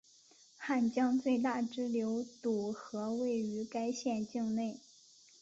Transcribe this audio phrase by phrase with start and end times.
[0.57, 4.79] 汉江最大支流堵河位于该县境内。